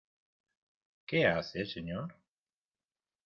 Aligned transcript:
¿qué 1.05 1.27
hace, 1.27 1.63
señor? 1.67 2.15